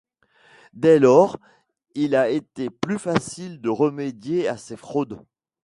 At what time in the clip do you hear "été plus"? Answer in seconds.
2.31-2.97